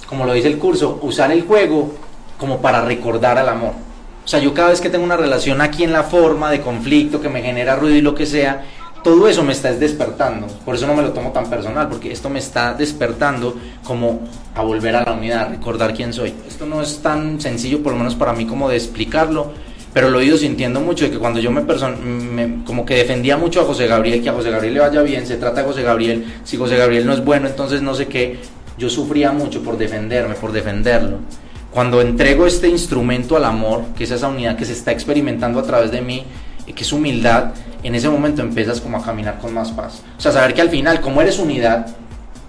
como 0.08 0.24
lo 0.24 0.32
dice 0.32 0.48
el 0.48 0.58
curso, 0.58 0.98
usar 1.02 1.32
el 1.32 1.42
juego 1.42 1.94
como 2.38 2.60
para 2.60 2.84
recordar 2.84 3.38
al 3.38 3.48
amor. 3.48 3.72
O 4.24 4.28
sea, 4.28 4.40
yo 4.40 4.54
cada 4.54 4.70
vez 4.70 4.80
que 4.80 4.90
tengo 4.90 5.04
una 5.04 5.16
relación 5.16 5.60
aquí 5.60 5.84
en 5.84 5.92
la 5.92 6.02
forma 6.02 6.50
de 6.50 6.60
conflicto 6.60 7.20
que 7.20 7.28
me 7.28 7.42
genera 7.42 7.76
ruido 7.76 7.96
y 7.96 8.00
lo 8.00 8.14
que 8.14 8.24
sea, 8.26 8.64
todo 9.02 9.28
eso 9.28 9.44
me 9.44 9.52
está 9.52 9.70
despertando. 9.72 10.46
Por 10.64 10.74
eso 10.74 10.86
no 10.86 10.94
me 10.94 11.02
lo 11.02 11.12
tomo 11.12 11.30
tan 11.30 11.50
personal, 11.50 11.88
porque 11.90 12.10
esto 12.10 12.30
me 12.30 12.38
está 12.38 12.72
despertando 12.72 13.54
como 13.84 14.20
a 14.54 14.62
volver 14.62 14.96
a 14.96 15.04
la 15.04 15.12
unidad, 15.12 15.40
a 15.40 15.48
recordar 15.50 15.92
quién 15.92 16.14
soy. 16.14 16.32
Esto 16.48 16.64
no 16.64 16.80
es 16.80 17.00
tan 17.00 17.38
sencillo, 17.38 17.82
por 17.82 17.92
lo 17.92 17.98
menos 17.98 18.14
para 18.14 18.32
mí, 18.32 18.46
como 18.46 18.68
de 18.68 18.76
explicarlo, 18.76 19.52
pero 19.92 20.08
lo 20.08 20.20
he 20.20 20.24
ido 20.24 20.38
sintiendo 20.38 20.80
mucho 20.80 21.04
de 21.04 21.10
que 21.10 21.18
cuando 21.18 21.38
yo 21.38 21.50
me, 21.50 21.60
me, 21.60 22.64
como 22.64 22.86
que 22.86 22.94
defendía 22.94 23.36
mucho 23.36 23.60
a 23.60 23.64
José 23.64 23.86
Gabriel, 23.86 24.22
que 24.22 24.30
a 24.30 24.32
José 24.32 24.50
Gabriel 24.50 24.74
le 24.74 24.80
vaya 24.80 25.02
bien, 25.02 25.26
se 25.26 25.36
trata 25.36 25.60
de 25.60 25.66
José 25.68 25.82
Gabriel, 25.82 26.24
si 26.42 26.56
José 26.56 26.76
Gabriel 26.76 27.06
no 27.06 27.12
es 27.12 27.22
bueno, 27.22 27.46
entonces 27.46 27.82
no 27.82 27.94
sé 27.94 28.08
qué, 28.08 28.40
yo 28.78 28.90
sufría 28.90 29.32
mucho 29.32 29.62
por 29.62 29.78
defenderme, 29.78 30.34
por 30.34 30.52
defenderlo. 30.52 31.18
Cuando 31.70 32.00
entrego 32.00 32.46
este 32.46 32.68
instrumento 32.68 33.36
al 33.36 33.44
amor, 33.44 33.84
que 33.96 34.04
es 34.04 34.10
esa 34.10 34.28
unidad 34.28 34.56
que 34.56 34.64
se 34.64 34.72
está 34.72 34.92
experimentando 34.92 35.58
a 35.58 35.64
través 35.64 35.90
de 35.90 36.00
mí, 36.00 36.24
que 36.72 36.82
es 36.82 36.92
humildad, 36.92 37.52
en 37.82 37.94
ese 37.94 38.08
momento 38.08 38.42
empiezas 38.42 38.80
como 38.80 38.96
a 38.96 39.02
caminar 39.02 39.38
con 39.38 39.52
más 39.52 39.70
paz. 39.72 40.02
O 40.16 40.20
sea, 40.20 40.32
saber 40.32 40.54
que 40.54 40.62
al 40.62 40.70
final, 40.70 41.00
como 41.00 41.20
eres 41.20 41.38
unidad, 41.38 41.86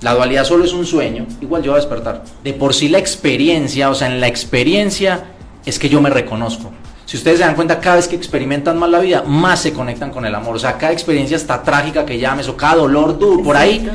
la 0.02 0.14
dualidad 0.14 0.46
solo 0.46 0.64
es 0.64 0.74
un 0.74 0.86
sueño, 0.86 1.26
igual 1.42 1.64
yo 1.64 1.72
voy 1.72 1.80
a 1.80 1.82
despertar. 1.82 2.24
De 2.44 2.54
por 2.54 2.74
sí 2.74 2.88
la 2.88 3.00
experiencia, 3.00 3.90
o 3.90 3.96
sea, 3.96 4.08
en 4.08 4.22
la 4.22 4.28
experiencia 4.28 5.26
es 5.66 5.80
que 5.80 5.90
yo 5.90 6.02
me 6.02 6.10
reconozco. 6.10 6.72
Si 7.06 7.18
ustedes 7.18 7.38
se 7.38 7.46
dan 7.46 7.56
cuenta, 7.56 7.80
cada 7.80 7.98
vez 7.98 8.08
que 8.08 8.16
experimentan 8.16 8.78
más 8.78 8.90
la 8.90 9.00
vida, 9.00 9.24
más 9.24 9.60
se 9.60 9.74
conectan 9.74 10.12
con 10.12 10.26
el 10.26 10.34
amor. 10.34 10.56
O 10.56 10.60
sea, 10.60 10.78
cada 10.78 10.92
experiencia 10.92 11.38
está 11.38 11.62
trágica 11.62 12.06
que 12.06 12.18
llames, 12.18 12.48
o 12.48 12.58
cada 12.58 12.76
dolor 12.76 13.18
duro, 13.18 13.44
por 13.44 13.56
ahí 13.58 13.90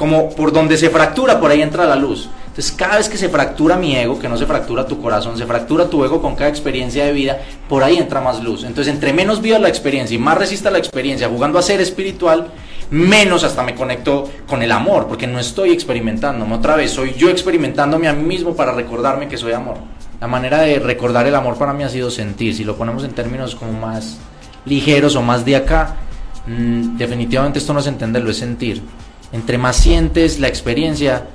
como 0.00 0.30
por 0.30 0.50
donde 0.50 0.78
se 0.78 0.88
fractura, 0.88 1.38
por 1.38 1.50
ahí 1.50 1.60
entra 1.60 1.84
la 1.84 1.94
luz. 1.94 2.30
Entonces, 2.46 2.72
cada 2.72 2.96
vez 2.96 3.10
que 3.10 3.18
se 3.18 3.28
fractura 3.28 3.76
mi 3.76 3.94
ego, 3.94 4.18
que 4.18 4.30
no 4.30 4.38
se 4.38 4.46
fractura 4.46 4.86
tu 4.86 4.98
corazón, 4.98 5.36
se 5.36 5.44
fractura 5.44 5.90
tu 5.90 6.02
ego 6.02 6.22
con 6.22 6.36
cada 6.36 6.48
experiencia 6.48 7.04
de 7.04 7.12
vida, 7.12 7.38
por 7.68 7.84
ahí 7.84 7.98
entra 7.98 8.22
más 8.22 8.42
luz. 8.42 8.64
Entonces, 8.64 8.94
entre 8.94 9.12
menos 9.12 9.42
viva 9.42 9.58
la 9.58 9.68
experiencia 9.68 10.14
y 10.14 10.18
más 10.18 10.38
resista 10.38 10.70
la 10.70 10.78
experiencia 10.78 11.28
jugando 11.28 11.58
a 11.58 11.62
ser 11.62 11.82
espiritual, 11.82 12.46
menos 12.90 13.44
hasta 13.44 13.62
me 13.62 13.74
conecto 13.74 14.26
con 14.46 14.62
el 14.62 14.72
amor, 14.72 15.06
porque 15.06 15.26
no 15.26 15.38
estoy 15.38 15.70
experimentándome 15.70 16.54
otra 16.54 16.76
vez, 16.76 16.92
soy 16.92 17.12
yo 17.12 17.28
experimentándome 17.28 18.08
a 18.08 18.14
mí 18.14 18.22
mismo 18.22 18.56
para 18.56 18.72
recordarme 18.72 19.28
que 19.28 19.36
soy 19.36 19.52
amor. 19.52 19.76
La 20.18 20.28
manera 20.28 20.62
de 20.62 20.78
recordar 20.78 21.26
el 21.26 21.34
amor 21.34 21.58
para 21.58 21.74
mí 21.74 21.84
ha 21.84 21.90
sido 21.90 22.10
sentir, 22.10 22.54
si 22.54 22.64
lo 22.64 22.74
ponemos 22.74 23.04
en 23.04 23.12
términos 23.12 23.54
como 23.54 23.74
más 23.74 24.16
ligeros 24.64 25.14
o 25.14 25.20
más 25.20 25.44
de 25.44 25.56
acá, 25.56 25.96
mm, 26.46 26.96
definitivamente 26.96 27.58
esto 27.58 27.74
no 27.74 27.80
es 27.80 27.86
entenderlo, 27.86 28.30
es 28.30 28.38
sentir. 28.38 28.82
Entre 29.32 29.58
más 29.58 29.76
sientes 29.76 30.40
la 30.40 30.48
experiencia, 30.48 31.26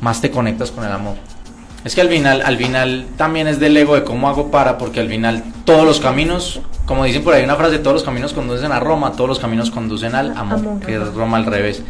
más 0.00 0.20
te 0.20 0.30
conectas 0.30 0.70
con 0.70 0.84
el 0.84 0.92
amor. 0.92 1.16
Es 1.84 1.94
que 1.94 2.00
al 2.00 2.08
final, 2.08 2.42
al 2.42 2.56
final 2.56 3.06
también 3.16 3.48
es 3.48 3.58
del 3.58 3.76
ego 3.76 3.94
de 3.94 4.04
cómo 4.04 4.28
hago 4.28 4.50
para, 4.50 4.78
porque 4.78 5.00
al 5.00 5.08
final 5.08 5.42
todos 5.64 5.84
los 5.84 5.98
caminos, 5.98 6.60
como 6.86 7.04
dicen 7.04 7.24
por 7.24 7.34
ahí 7.34 7.42
una 7.42 7.56
frase, 7.56 7.78
todos 7.78 7.94
los 7.94 8.02
caminos 8.04 8.32
conducen 8.32 8.70
a 8.70 8.78
Roma, 8.78 9.12
todos 9.12 9.28
los 9.28 9.38
caminos 9.40 9.70
conducen 9.70 10.14
al 10.14 10.36
amor, 10.36 10.80
que 10.86 10.94
es 10.94 11.14
Roma 11.14 11.38
al 11.38 11.46
revés. 11.46 11.82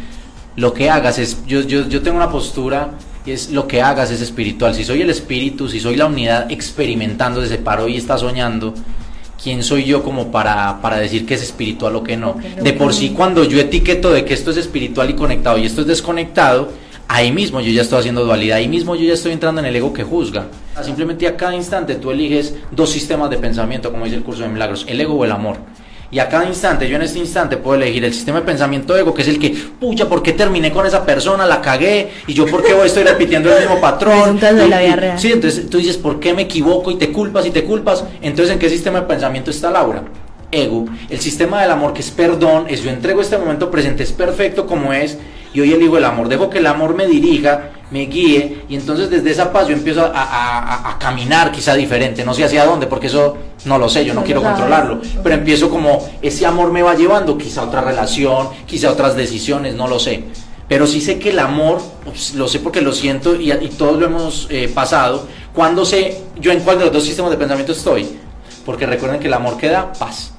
Lo 0.55 0.73
que 0.73 0.89
hagas 0.89 1.19
es, 1.19 1.45
yo, 1.45 1.61
yo, 1.61 1.87
yo 1.87 2.01
tengo 2.01 2.17
una 2.17 2.29
postura 2.29 2.91
y 3.25 3.31
es 3.31 3.51
lo 3.51 3.67
que 3.67 3.81
hagas 3.81 4.11
es 4.11 4.21
espiritual. 4.21 4.73
Si 4.73 4.83
soy 4.83 5.01
el 5.01 5.09
espíritu, 5.09 5.69
si 5.69 5.79
soy 5.79 5.95
la 5.95 6.07
unidad 6.07 6.51
experimentando, 6.51 7.41
se 7.41 7.47
separó 7.47 7.87
y 7.87 7.97
está 7.97 8.17
soñando, 8.17 8.73
¿quién 9.43 9.61
soy 9.61 9.83
yo 9.83 10.03
como 10.03 10.31
para, 10.31 10.81
para 10.81 10.97
decir 10.97 11.25
que 11.25 11.33
es 11.33 11.43
espiritual 11.43 11.95
o 11.97 12.03
que 12.03 12.15
no? 12.15 12.37
De 12.61 12.71
por 12.73 12.93
sí, 12.93 13.09
cuando 13.09 13.43
yo 13.43 13.59
etiqueto 13.59 14.11
de 14.11 14.23
que 14.23 14.33
esto 14.33 14.51
es 14.51 14.57
espiritual 14.57 15.09
y 15.09 15.15
conectado 15.15 15.57
y 15.57 15.65
esto 15.65 15.81
es 15.81 15.87
desconectado, 15.87 16.71
ahí 17.09 17.31
mismo 17.31 17.59
yo 17.59 17.71
ya 17.71 17.81
estoy 17.81 17.99
haciendo 17.99 18.23
dualidad, 18.23 18.57
ahí 18.57 18.69
mismo 18.69 18.95
yo 18.95 19.03
ya 19.03 19.13
estoy 19.13 19.33
entrando 19.33 19.59
en 19.59 19.67
el 19.67 19.75
ego 19.75 19.91
que 19.91 20.03
juzga. 20.03 20.47
Simplemente 20.81 21.27
a 21.27 21.35
cada 21.35 21.55
instante 21.55 21.95
tú 21.95 22.09
eliges 22.11 22.55
dos 22.71 22.89
sistemas 22.89 23.29
de 23.29 23.37
pensamiento, 23.37 23.91
como 23.91 24.05
dice 24.05 24.15
el 24.15 24.23
curso 24.23 24.43
de 24.43 24.49
milagros, 24.49 24.85
el 24.87 25.01
ego 25.01 25.15
o 25.15 25.25
el 25.25 25.31
amor. 25.31 25.57
Y 26.13 26.19
a 26.19 26.29
cada 26.29 26.45
instante, 26.45 26.87
yo 26.87 26.95
en 26.95 27.01
este 27.01 27.17
instante 27.17 27.57
puedo 27.57 27.75
elegir 27.75 28.05
el 28.05 28.13
sistema 28.13 28.39
de 28.39 28.45
pensamiento 28.45 28.95
ego, 28.95 29.15
que 29.15 29.23
es 29.23 29.27
el 29.27 29.39
que, 29.39 29.49
pucha, 29.49 30.07
¿por 30.07 30.21
qué 30.21 30.33
terminé 30.33 30.71
con 30.71 30.85
esa 30.85 31.03
persona? 31.03 31.47
La 31.47 31.59
cagué. 31.59 32.11
Y 32.27 32.35
yo, 32.35 32.45
¿por 32.45 32.63
qué 32.63 32.75
voy 32.75 32.85
estoy 32.85 33.03
repitiendo 33.03 33.51
el 33.51 33.61
mismo 33.61 33.81
patrón? 33.81 34.39
de 34.39 34.67
la 34.67 34.79
vida 34.79 34.95
real. 34.95 35.19
Sí, 35.19 35.31
entonces 35.31 35.67
tú 35.71 35.79
dices, 35.79 35.97
¿por 35.97 36.19
qué 36.19 36.35
me 36.35 36.43
equivoco? 36.43 36.91
Y 36.91 36.97
te 36.97 37.11
culpas 37.11 37.47
y 37.47 37.49
te 37.49 37.63
culpas. 37.63 38.05
Entonces, 38.21 38.53
¿en 38.53 38.59
qué 38.59 38.69
sistema 38.69 39.01
de 39.01 39.07
pensamiento 39.07 39.49
está 39.49 39.71
Laura? 39.71 40.03
Ego. 40.51 40.85
El 41.09 41.19
sistema 41.19 41.63
del 41.63 41.71
amor, 41.71 41.93
que 41.93 42.01
es 42.01 42.11
perdón, 42.11 42.65
es 42.69 42.83
yo 42.83 42.91
entrego 42.91 43.19
este 43.19 43.39
momento 43.39 43.71
presente, 43.71 44.03
es 44.03 44.11
perfecto 44.11 44.67
como 44.67 44.93
es 44.93 45.17
y 45.51 45.61
hoy 45.61 45.73
elijo 45.73 45.97
el 45.97 46.05
amor. 46.05 46.29
Dejo 46.29 46.51
que 46.51 46.59
el 46.59 46.67
amor 46.67 46.93
me 46.93 47.07
dirija, 47.07 47.71
me 47.93 48.07
guíe 48.07 48.63
y 48.67 48.75
entonces 48.75 49.11
desde 49.11 49.29
esa 49.29 49.53
paz 49.53 49.67
yo 49.67 49.73
empiezo 49.75 50.03
a, 50.03 50.97
caminar 50.99 51.51
quizá 51.51 51.75
diferente, 51.75 52.25
no 52.25 52.33
sé 52.33 52.43
hacia 52.43 52.65
dónde, 52.65 52.87
porque 52.87 53.05
eso 53.05 53.37
no 53.65 53.77
lo 53.77 53.87
sé, 53.87 54.03
yo 54.03 54.15
no, 54.15 54.23
quiero 54.23 54.41
controlarlo, 54.41 54.99
pero 55.21 55.35
empiezo 55.35 55.69
como 55.69 56.09
ese 56.21 56.45
amor 56.47 56.71
me 56.71 56.81
va 56.81 56.95
llevando 56.95 57.37
quizá 57.37 57.61
otra 57.61 57.81
relación, 57.81 58.49
quizá 58.65 58.89
otras 58.89 59.15
decisiones, 59.15 59.75
no 59.75 59.87
lo 59.87 59.99
sé. 59.99 60.23
Pero 60.67 60.87
sí 60.87 61.01
sé 61.01 61.19
que 61.19 61.29
el 61.29 61.39
amor, 61.39 61.81
pues, 62.03 62.33
lo 62.33 62.47
sé 62.47 62.59
porque 62.59 62.81
lo 62.81 62.93
siento 62.93 63.35
y, 63.35 63.51
todos 63.77 63.99
lo 63.99 64.05
hemos 64.05 64.47
eh, 64.49 64.71
pasado. 64.73 65.27
Cuando 65.53 65.85
sé 65.85 66.19
yo 66.39 66.51
en 66.51 66.61
cuál 66.61 66.79
de 66.79 66.85
los 66.85 66.93
dos 66.93 67.03
sistemas 67.03 67.29
de 67.29 67.37
pensamiento 67.37 67.73
estoy, 67.73 68.07
porque 68.65 68.87
recuerden 68.87 69.19
que 69.19 69.27
el 69.27 69.33
amor 69.33 69.57
queda 69.57 69.93
paz 69.93 70.32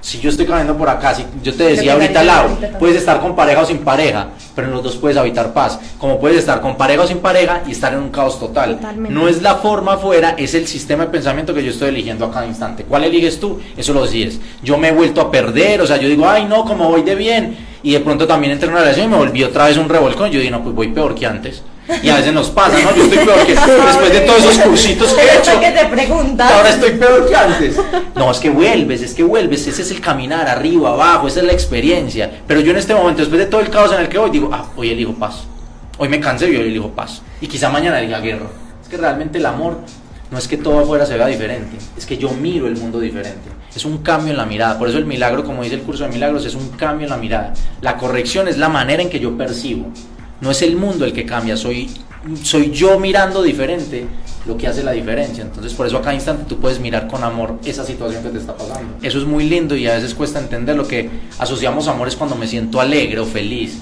Si 0.00 0.18
yo 0.18 0.30
estoy 0.30 0.46
caminando 0.46 0.76
por 0.76 0.88
acá, 0.88 1.14
si 1.14 1.24
yo 1.42 1.54
te 1.54 1.64
decía 1.64 1.92
ahorita, 1.92 2.24
Lau, 2.24 2.56
puedes 2.78 2.96
estar 2.96 3.20
con 3.20 3.36
pareja 3.36 3.60
o 3.60 3.66
sin 3.66 3.78
pareja, 3.78 4.28
pero 4.54 4.68
en 4.68 4.72
los 4.72 4.82
dos 4.82 4.96
puedes 4.96 5.16
habitar 5.16 5.52
paz. 5.52 5.78
Como 5.98 6.18
puedes 6.18 6.38
estar 6.38 6.60
con 6.60 6.76
pareja 6.76 7.02
o 7.02 7.06
sin 7.06 7.18
pareja 7.18 7.62
y 7.66 7.72
estar 7.72 7.92
en 7.92 8.00
un 8.00 8.10
caos 8.10 8.40
total. 8.40 8.78
No 9.08 9.28
es 9.28 9.42
la 9.42 9.56
forma 9.56 9.94
afuera, 9.94 10.34
es 10.38 10.54
el 10.54 10.66
sistema 10.66 11.04
de 11.04 11.10
pensamiento 11.10 11.52
que 11.52 11.62
yo 11.62 11.70
estoy 11.70 11.90
eligiendo 11.90 12.24
a 12.24 12.32
cada 12.32 12.46
instante. 12.46 12.84
¿Cuál 12.84 13.04
eliges 13.04 13.38
tú? 13.38 13.60
Eso 13.76 13.92
lo 13.92 14.02
decides. 14.02 14.40
Yo 14.62 14.78
me 14.78 14.88
he 14.88 14.92
vuelto 14.92 15.20
a 15.20 15.30
perder, 15.30 15.82
o 15.82 15.86
sea, 15.86 15.98
yo 15.98 16.08
digo, 16.08 16.28
ay, 16.28 16.46
no, 16.46 16.64
como 16.64 16.88
voy 16.88 17.02
de 17.02 17.14
bien. 17.14 17.56
Y 17.82 17.92
de 17.92 18.00
pronto 18.00 18.26
también 18.26 18.52
entré 18.52 18.68
en 18.68 18.72
una 18.74 18.82
relación 18.82 19.06
y 19.06 19.10
me 19.10 19.16
volví 19.16 19.42
otra 19.44 19.66
vez 19.66 19.76
un 19.76 19.88
revolcón. 19.88 20.30
Yo 20.30 20.40
digo, 20.40 20.52
no, 20.52 20.62
pues 20.62 20.74
voy 20.74 20.88
peor 20.88 21.14
que 21.14 21.26
antes. 21.26 21.62
Y 22.02 22.08
a 22.08 22.16
veces 22.16 22.32
nos 22.32 22.50
pasa, 22.50 22.78
¿no? 22.78 22.94
Yo 22.94 23.04
estoy 23.04 23.18
peor 23.18 23.46
que 23.46 23.54
después 23.54 24.12
de 24.12 24.20
todos 24.20 24.44
esos 24.44 24.58
cursitos 24.58 25.12
que 25.12 25.20
he 25.20 25.38
hecho. 25.38 25.60
que 25.60 25.70
te 25.70 25.86
preguntas. 25.86 26.52
Ahora 26.52 26.70
estoy 26.70 26.90
peor 26.92 27.28
que 27.28 27.36
antes. 27.36 27.76
No, 28.14 28.30
es 28.30 28.38
que 28.38 28.50
vuelves, 28.50 29.02
es 29.02 29.14
que 29.14 29.22
vuelves. 29.22 29.66
Ese 29.66 29.82
es 29.82 29.90
el 29.90 30.00
caminar, 30.00 30.48
arriba, 30.48 30.90
abajo, 30.90 31.28
esa 31.28 31.40
es 31.40 31.46
la 31.46 31.52
experiencia. 31.52 32.30
Pero 32.46 32.60
yo 32.60 32.72
en 32.72 32.78
este 32.78 32.94
momento, 32.94 33.20
después 33.20 33.38
de 33.38 33.46
todo 33.46 33.60
el 33.60 33.70
caos 33.70 33.92
en 33.92 34.00
el 34.00 34.08
que 34.08 34.18
voy, 34.18 34.30
digo, 34.30 34.50
ah, 34.52 34.66
hoy 34.76 34.90
elijo 34.90 35.14
paz. 35.14 35.44
Hoy 35.98 36.08
me 36.08 36.20
cansé 36.20 36.50
y 36.50 36.56
hoy 36.56 36.68
elijo 36.68 36.90
paz. 36.90 37.22
Y 37.40 37.46
quizá 37.46 37.70
mañana 37.70 37.98
diga 37.98 38.20
guerra. 38.20 38.46
Es 38.82 38.88
que 38.88 38.96
realmente 38.96 39.38
el 39.38 39.46
amor 39.46 39.78
no 40.30 40.38
es 40.38 40.46
que 40.46 40.56
todo 40.56 40.78
afuera 40.78 41.04
se 41.04 41.16
vea 41.16 41.26
diferente, 41.26 41.76
es 41.96 42.06
que 42.06 42.16
yo 42.16 42.30
miro 42.30 42.68
el 42.68 42.76
mundo 42.76 43.00
diferente. 43.00 43.50
Es 43.74 43.84
un 43.84 43.98
cambio 43.98 44.30
en 44.30 44.36
la 44.36 44.46
mirada. 44.46 44.78
Por 44.78 44.88
eso 44.88 44.98
el 44.98 45.04
milagro, 45.04 45.44
como 45.44 45.62
dice 45.62 45.74
el 45.74 45.82
curso 45.82 46.04
de 46.04 46.10
milagros, 46.10 46.46
es 46.46 46.54
un 46.54 46.68
cambio 46.70 47.04
en 47.06 47.10
la 47.10 47.16
mirada. 47.16 47.52
La 47.80 47.96
corrección 47.96 48.46
es 48.46 48.56
la 48.56 48.68
manera 48.68 49.02
en 49.02 49.10
que 49.10 49.18
yo 49.18 49.36
percibo. 49.36 49.88
No 50.40 50.50
es 50.50 50.62
el 50.62 50.76
mundo 50.76 51.04
el 51.04 51.12
que 51.12 51.26
cambia, 51.26 51.56
soy, 51.56 51.90
soy 52.42 52.70
yo 52.70 52.98
mirando 52.98 53.42
diferente 53.42 54.06
lo 54.46 54.56
que 54.56 54.66
hace 54.66 54.82
la 54.82 54.92
diferencia. 54.92 55.42
Entonces, 55.42 55.74
por 55.74 55.86
eso 55.86 55.98
a 55.98 56.02
cada 56.02 56.14
instante 56.14 56.44
tú 56.48 56.58
puedes 56.58 56.80
mirar 56.80 57.08
con 57.08 57.22
amor 57.22 57.58
esa 57.64 57.84
situación 57.84 58.22
que 58.22 58.30
te 58.30 58.38
está 58.38 58.56
pasando. 58.56 58.96
Eso 59.02 59.18
es 59.18 59.24
muy 59.24 59.48
lindo 59.48 59.76
y 59.76 59.86
a 59.86 59.94
veces 59.94 60.14
cuesta 60.14 60.38
entender 60.38 60.76
lo 60.76 60.88
que 60.88 61.10
asociamos 61.38 61.88
amor 61.88 62.08
es 62.08 62.16
cuando 62.16 62.36
me 62.36 62.46
siento 62.46 62.80
alegre 62.80 63.20
o 63.20 63.26
feliz. 63.26 63.80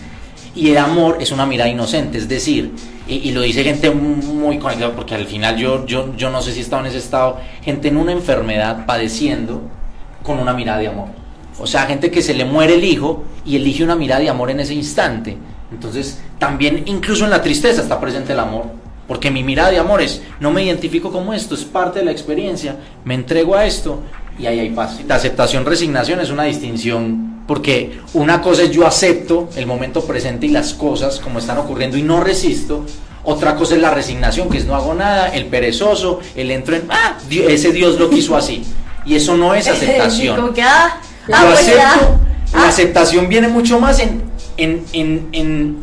Y 0.55 0.71
el 0.71 0.79
amor 0.79 1.19
es 1.21 1.31
una 1.31 1.47
mirada 1.47 1.71
inocente, 1.71 2.19
es 2.19 2.29
decir, 2.29 2.73
y, 3.07 3.31
lo 3.31 3.43
dice 3.43 3.63
gente 3.63 3.91
muy 3.91 4.59
conectada, 4.59 4.95
porque 4.95 5.15
al 5.15 5.27
final 5.27 5.57
yo, 5.57 5.87
yo, 5.87 6.15
yo 6.17 6.31
no 6.31 6.43
sé 6.43 6.53
si 6.53 6.59
he 6.59 6.63
estado 6.63 6.83
en 6.83 6.89
ese 6.89 6.99
estado, 6.99 7.39
gente 7.63 7.89
en 7.89 7.97
una 7.97 8.13
enfermedad 8.13 8.85
padeciendo 8.85 9.63
con 10.23 10.39
una 10.39 10.53
mirada 10.53 10.79
de 10.79 10.89
amor. 10.89 11.09
O 11.61 11.67
sea, 11.67 11.87
gente 11.87 12.11
que 12.11 12.23
se 12.23 12.35
le 12.35 12.45
muere 12.45 12.75
el 12.75 12.85
hijo 12.85 13.25
y 13.45 13.57
elige 13.57 13.85
una 13.85 13.95
mirada 13.95 14.21
de 14.21 14.31
amor 14.31 14.51
en 14.51 14.61
ese 14.61 14.75
instante. 14.75 15.37
Entonces, 15.71 16.19
también 16.39 16.85
incluso 16.87 17.25
en 17.25 17.31
la 17.31 17.43
tristeza 17.43 17.83
está 17.83 18.01
presente 18.01 18.33
el 18.33 18.41
amor. 18.41 18.67
Porque 19.07 19.31
mi 19.31 19.43
mirada 19.43 19.71
de 19.71 19.79
amor 19.79 20.03
es, 20.03 20.23
no 20.39 20.51
me 20.51 20.63
identifico 20.63 21.11
como 21.11 21.33
esto, 21.33 21.55
es 21.55 21.65
parte 21.65 22.01
de 22.01 22.05
la 22.05 22.13
experiencia, 22.13 22.77
me 23.05 23.15
entrego 23.15 23.57
a 23.57 23.65
esto 23.65 24.03
y 24.39 24.47
ahí 24.47 24.61
hay 24.61 24.71
paz. 24.71 25.01
La 25.07 25.15
aceptación, 25.15 25.65
resignación 25.65 26.21
es 26.21 26.31
una 26.31 26.45
distinción 26.45 27.39
porque 27.49 27.99
una 28.13 28.43
cosa 28.43 28.65
es 28.65 28.71
yo 28.71 28.87
acepto 28.87 29.49
el 29.57 29.67
momento 29.67 30.05
presente 30.05 30.45
y 30.47 30.51
las 30.51 30.75
cosas 30.75 31.19
como 31.19 31.39
están 31.39 31.57
ocurriendo 31.57 31.97
y 31.97 32.03
no 32.03 32.21
resisto. 32.21 32.85
Otra 33.25 33.57
cosa 33.57 33.75
es 33.75 33.81
la 33.81 33.91
resignación, 33.91 34.51
que 34.51 34.59
es 34.59 34.67
no 34.67 34.75
hago 34.75 34.95
nada, 34.95 35.29
el 35.29 35.47
perezoso, 35.47 36.21
el 36.37 36.51
entro 36.51 36.77
en, 36.77 36.87
ah, 36.91 37.17
ese 37.31 37.73
Dios 37.73 37.99
lo 37.99 38.11
quiso 38.11 38.37
así. 38.37 38.63
Y 39.07 39.17
eso 39.17 39.37
no 39.39 39.55
es 39.55 39.67
aceptación. 39.69 40.37
como 40.37 40.53
que, 40.53 40.63
ah, 40.63 41.01
ah 41.33 41.45
pues 41.47 41.61
acepto, 41.61 42.21
La 42.53 42.65
ah. 42.65 42.69
aceptación 42.69 43.29
viene 43.31 43.49
mucho 43.49 43.81
más 43.81 43.99
en, 44.01 44.23
en, 44.59 44.85
en, 44.93 45.29
en, 45.33 45.81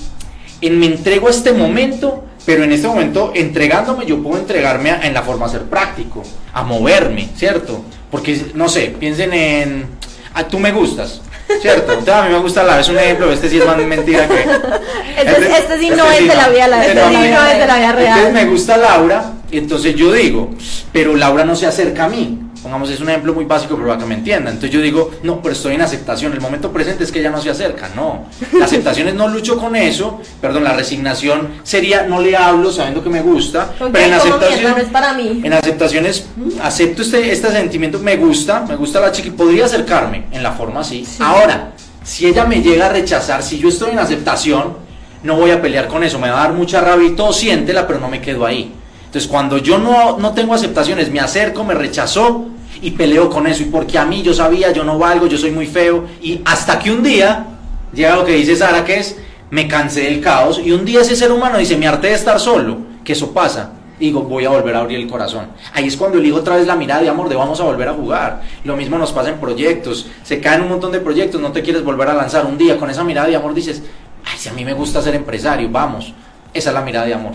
en 0.62 0.80
me 0.80 0.86
entrego 0.86 1.28
a 1.28 1.32
este 1.32 1.52
momento 1.52 2.26
pero 2.46 2.64
en 2.64 2.72
este 2.72 2.88
momento, 2.88 3.32
entregándome, 3.34 4.06
yo 4.06 4.22
puedo 4.22 4.38
entregarme 4.38 4.92
en 5.02 5.14
la 5.14 5.24
forma 5.24 5.48
de 5.48 5.54
ser 5.54 5.64
práctico, 5.64 6.24
a 6.54 6.62
moverme, 6.62 7.30
¿cierto? 7.36 7.84
Porque, 8.12 8.40
no 8.54 8.70
sé, 8.70 8.96
piensen 9.00 9.34
en, 9.34 9.88
a, 10.34 10.44
tú 10.44 10.60
me 10.60 10.72
gustas, 10.72 11.22
¿cierto? 11.60 11.94
a 12.14 12.22
mí 12.22 12.34
me 12.34 12.40
gusta 12.40 12.64
la, 12.64 12.80
es 12.80 12.88
un 12.88 13.00
ejemplo, 13.00 13.32
este 13.32 13.50
sí 13.50 13.58
es 13.58 13.66
más 13.66 13.78
mentira 13.78 14.28
que... 14.28 14.42
Este, 14.42 15.32
este, 15.32 15.58
este 15.58 15.80
sí 15.80 15.90
no 15.90 16.12
es 16.12 16.28
de 16.28 16.36
la 16.36 16.50
vida, 16.50 16.86
este 16.86 17.08
sí 17.08 17.30
no 17.32 17.48
es 17.48 17.58
de 17.58 17.68
la 17.68 17.78
vida 17.78 17.92
real. 17.94 18.20
Entonces 18.20 18.34
me 18.34 18.46
gusta 18.46 18.78
Laura, 18.78 19.34
entonces 19.58 19.96
yo 19.96 20.12
digo, 20.12 20.52
pero 20.92 21.16
Laura 21.16 21.46
no 21.46 21.56
se 21.56 21.66
acerca 21.66 22.06
a 22.06 22.10
mí. 22.10 22.40
Pongamos, 22.62 22.90
es 22.90 23.00
un 23.00 23.10
ejemplo 23.10 23.32
muy 23.32 23.46
básico, 23.46 23.76
pero 23.76 23.90
para 23.90 24.00
que 24.00 24.08
me 24.08 24.16
entiendan. 24.16 24.56
Entonces 24.56 24.72
yo 24.72 24.82
digo, 24.82 25.12
no, 25.22 25.40
pero 25.40 25.54
estoy 25.54 25.76
en 25.76 25.82
aceptación. 25.82 26.34
El 26.34 26.42
momento 26.42 26.72
presente 26.72 27.04
es 27.04 27.12
que 27.12 27.20
ella 27.20 27.30
no 27.30 27.40
se 27.40 27.52
acerca. 27.52 27.90
No. 27.96 28.26
La 28.54 28.66
aceptación 28.66 29.08
es 29.08 29.14
no 29.14 29.28
lucho 29.28 29.60
con 29.60 29.76
eso. 29.76 30.20
Perdón, 30.42 30.64
la 30.64 30.74
resignación 30.74 31.50
sería 31.62 32.08
no 32.08 32.20
le 32.20 32.36
hablo 32.36 32.72
sabiendo 32.72 33.04
que 33.04 33.10
me 33.12 33.22
gusta. 33.22 33.72
Pero 33.78 34.00
en 34.00 34.14
aceptación. 34.14 34.72
No 34.72 34.78
es 34.78 34.90
para 34.90 35.14
mí. 35.14 35.42
En 35.44 35.54
aceptación 35.54 36.08
es 36.08 36.26
acepto 36.60 37.04
este, 37.04 37.32
este 37.32 37.52
sentimiento, 37.52 38.00
me 38.00 38.18
gusta, 38.18 38.66
me 38.68 38.76
gusta 38.76 39.00
la 39.00 39.12
chica 39.12 39.28
y 39.28 39.32
podría 39.32 39.66
acercarme 39.66 40.26
en 40.32 40.42
la 40.42 40.54
forma 40.54 40.80
así. 40.80 41.06
Ahora, 41.20 41.74
si 42.04 42.26
ella 42.26 42.46
me 42.46 42.64
llega 42.64 42.88
a 42.88 42.90
rechazar, 42.90 43.44
si 43.44 43.60
yo 43.60 43.70
estoy 43.70 43.92
en 43.92 44.00
aceptación, 44.00 44.78
no 45.22 45.36
voy 45.36 45.52
a 45.52 45.62
pelear 45.62 45.88
con 45.88 46.04
eso. 46.04 46.20
Me 46.20 46.30
va 46.30 46.40
a 46.40 46.48
dar 46.48 46.54
mucha 46.54 46.82
rabia 46.82 47.10
y 47.10 47.12
todo, 47.12 47.34
siéntela, 47.34 47.86
pero 47.86 48.00
no 48.00 48.08
me 48.08 48.22
quedo 48.22 48.46
ahí. 48.46 48.74
Entonces, 49.06 49.30
cuando 49.30 49.58
yo 49.58 49.78
no, 49.78 50.18
no 50.18 50.34
tengo 50.34 50.54
aceptaciones, 50.54 51.10
me 51.10 51.20
acerco, 51.20 51.64
me 51.64 51.74
rechazó, 51.74 52.46
y 52.82 52.92
peleo 52.92 53.30
con 53.30 53.48
eso. 53.48 53.64
Y 53.64 53.66
porque 53.66 53.98
a 53.98 54.06
mí 54.06 54.22
yo 54.22 54.34
sabía, 54.34 54.72
yo 54.72 54.84
no 54.84 54.98
valgo, 54.98 55.28
yo 55.28 55.38
soy 55.38 55.52
muy 55.52 55.68
feo. 55.68 56.06
Y 56.22 56.42
hasta 56.46 56.80
que 56.80 56.92
un 56.92 57.04
día 57.04 57.46
llega 57.94 58.16
lo 58.16 58.26
que 58.26 58.34
dice 58.34 58.56
Sara, 58.56 58.84
que 58.84 58.98
es, 58.98 59.18
me 59.50 59.68
cansé 59.68 60.02
del 60.02 60.22
caos. 60.22 60.60
Y 60.64 60.72
un 60.72 60.86
día 60.86 61.02
ese 61.02 61.16
ser 61.16 61.32
humano 61.32 61.58
dice, 61.58 61.78
me 61.78 61.88
harté 61.88 62.08
de 62.08 62.14
estar 62.14 62.40
solo, 62.40 62.78
que 63.04 63.14
eso 63.14 63.32
pasa. 63.32 63.72
digo, 64.00 64.22
voy 64.22 64.46
a 64.46 64.50
volver 64.50 64.76
a 64.76 64.80
abrir 64.80 65.00
el 65.00 65.08
corazón. 65.08 65.48
Ahí 65.74 65.88
es 65.88 65.96
cuando 65.96 66.18
elijo 66.18 66.38
otra 66.38 66.58
vez 66.58 66.68
la 66.68 66.76
mirada 66.76 67.02
de 67.02 67.10
amor, 67.10 67.30
de 67.30 67.36
vamos 67.36 67.60
a 67.60 67.64
volver 67.64 67.88
a 67.88 67.94
jugar. 67.94 68.42
Lo 68.64 68.76
mismo 68.76 68.98
nos 68.98 69.12
pasa 69.12 69.30
en 69.30 69.40
proyectos. 69.40 70.08
Se 70.24 70.40
caen 70.40 70.62
un 70.62 70.70
montón 70.70 70.92
de 70.92 71.00
proyectos, 71.00 71.42
no 71.42 71.52
te 71.52 71.62
quieres 71.62 71.84
volver 71.84 72.10
a 72.10 72.14
lanzar. 72.14 72.46
Un 72.46 72.58
día 72.58 72.78
con 72.78 72.90
esa 72.90 73.04
mirada 73.04 73.28
de 73.28 73.36
amor 73.36 73.54
dices, 73.54 73.82
ay, 74.26 74.38
si 74.38 74.50
a 74.50 74.54
mí 74.54 74.66
me 74.66 74.74
gusta 74.74 75.02
ser 75.02 75.16
empresario, 75.16 75.70
vamos. 75.72 76.14
Esa 76.54 76.70
es 76.70 76.74
la 76.74 76.82
mirada 76.82 77.06
de 77.06 77.14
amor. 77.14 77.34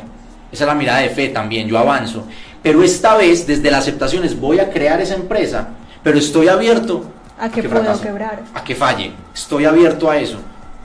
Esa 0.52 0.64
es 0.64 0.68
la 0.68 0.74
mirada 0.74 0.98
de 1.00 1.10
fe 1.10 1.28
también, 1.28 1.68
yo 1.68 1.78
avanzo. 1.78 2.24
Pero 2.62 2.82
esta 2.82 3.16
vez, 3.16 3.46
desde 3.46 3.70
la 3.70 3.78
aceptación, 3.78 4.24
es 4.24 4.38
voy 4.38 4.58
a 4.58 4.70
crear 4.70 5.00
esa 5.00 5.14
empresa, 5.14 5.68
pero 6.02 6.18
estoy 6.18 6.48
abierto 6.48 7.04
a 7.38 7.48
que, 7.48 7.62
puedo 7.62 8.00
quebrar. 8.00 8.42
A 8.52 8.62
que 8.62 8.74
falle. 8.74 9.12
Estoy 9.34 9.64
abierto 9.64 10.10
a 10.10 10.18
eso. 10.18 10.38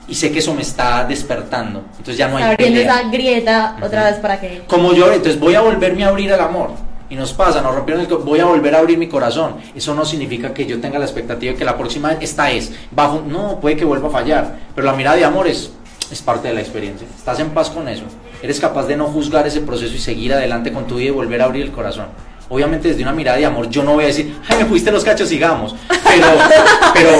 Y 0.08 0.14
sé 0.14 0.30
que 0.30 0.38
eso 0.38 0.54
me 0.54 0.62
está 0.62 1.04
despertando. 1.04 1.84
Entonces 1.90 2.16
ya 2.16 2.28
no 2.28 2.38
hay 2.38 2.44
Abriendo 2.44 2.80
esa 2.80 3.02
grieta 3.10 3.76
otra 3.82 4.04
vez 4.04 4.20
para 4.20 4.40
que... 4.40 4.62
Como 4.66 4.94
yo, 4.94 5.12
entonces 5.12 5.38
voy 5.38 5.54
a 5.54 5.60
volverme 5.60 6.04
a 6.04 6.08
abrir 6.08 6.32
al 6.32 6.40
amor. 6.40 6.70
Y 7.10 7.14
nos 7.14 7.32
pasa, 7.34 7.60
nos 7.60 7.74
rompieron 7.74 8.04
el 8.04 8.08
voy 8.08 8.40
a 8.40 8.46
volver 8.46 8.74
a 8.74 8.78
abrir 8.78 8.98
mi 8.98 9.08
corazón. 9.08 9.56
Eso 9.74 9.94
no 9.94 10.04
significa 10.04 10.54
que 10.54 10.64
yo 10.64 10.80
tenga 10.80 10.98
la 10.98 11.04
expectativa 11.04 11.52
de 11.52 11.58
que 11.58 11.64
la 11.64 11.76
próxima 11.76 12.12
esta 12.12 12.50
es. 12.50 12.72
Bajo, 12.90 13.22
no, 13.26 13.60
puede 13.60 13.76
que 13.76 13.84
vuelva 13.84 14.08
a 14.08 14.12
fallar. 14.12 14.56
Pero 14.74 14.86
la 14.86 14.92
mirada 14.94 15.16
de 15.16 15.24
amor 15.24 15.46
es, 15.46 15.70
es 16.10 16.22
parte 16.22 16.48
de 16.48 16.54
la 16.54 16.60
experiencia. 16.60 17.06
Estás 17.16 17.38
en 17.40 17.50
paz 17.50 17.68
con 17.68 17.86
eso 17.88 18.04
eres 18.46 18.60
capaz 18.60 18.86
de 18.86 18.96
no 18.96 19.06
juzgar 19.06 19.44
ese 19.46 19.60
proceso 19.60 19.94
y 19.94 19.98
seguir 19.98 20.32
adelante 20.32 20.72
con 20.72 20.86
tu 20.86 20.96
vida 20.96 21.08
y 21.08 21.10
volver 21.10 21.42
a 21.42 21.46
abrir 21.46 21.64
el 21.64 21.72
corazón. 21.72 22.06
Obviamente 22.48 22.88
desde 22.88 23.02
una 23.02 23.12
mirada 23.12 23.38
de 23.38 23.44
amor, 23.44 23.68
yo 23.68 23.82
no 23.82 23.94
voy 23.94 24.04
a 24.04 24.06
decir, 24.06 24.36
ay, 24.48 24.58
me 24.58 24.66
fuiste 24.66 24.92
los 24.92 25.02
cachos, 25.02 25.28
sigamos. 25.28 25.74
Pero, 25.88 26.26
pero 26.94 27.10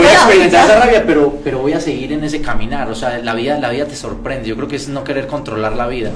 voy 0.00 0.06
a 0.06 0.12
experimentar 0.12 0.66
esa 0.66 0.78
rabia, 0.78 1.04
pero, 1.04 1.36
pero 1.42 1.58
voy 1.58 1.72
a 1.72 1.80
seguir 1.80 2.12
en 2.12 2.22
ese 2.22 2.40
caminar. 2.40 2.88
O 2.88 2.94
sea, 2.94 3.18
la 3.18 3.34
vida, 3.34 3.58
la 3.58 3.70
vida 3.70 3.86
te 3.86 3.96
sorprende. 3.96 4.48
Yo 4.48 4.54
creo 4.54 4.68
que 4.68 4.76
es 4.76 4.88
no 4.88 5.02
querer 5.02 5.26
controlar 5.26 5.74
la 5.74 5.88
vida. 5.88 6.12